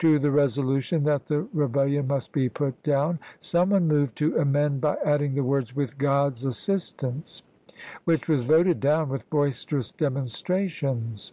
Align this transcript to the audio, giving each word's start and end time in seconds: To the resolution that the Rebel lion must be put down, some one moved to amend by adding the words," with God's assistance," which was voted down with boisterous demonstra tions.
To 0.00 0.18
the 0.18 0.30
resolution 0.30 1.04
that 1.04 1.24
the 1.24 1.48
Rebel 1.54 1.86
lion 1.86 2.06
must 2.06 2.32
be 2.32 2.50
put 2.50 2.82
down, 2.82 3.18
some 3.38 3.70
one 3.70 3.88
moved 3.88 4.14
to 4.16 4.36
amend 4.36 4.82
by 4.82 4.98
adding 5.02 5.34
the 5.34 5.42
words," 5.42 5.74
with 5.74 5.96
God's 5.96 6.44
assistance," 6.44 7.40
which 8.04 8.28
was 8.28 8.44
voted 8.44 8.78
down 8.80 9.08
with 9.08 9.30
boisterous 9.30 9.90
demonstra 9.90 10.68
tions. 10.68 11.32